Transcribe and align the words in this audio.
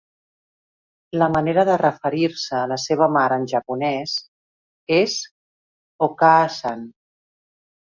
La 1.23 1.27
manera 1.33 1.65
de 1.69 1.75
referir-se 1.81 2.55
a 2.61 2.63
la 2.71 2.79
seva 2.85 3.09
mare, 3.19 3.39
en 3.43 3.47
japonès, 3.53 4.15
és 5.03 5.21
"okaa-san". 6.11 6.85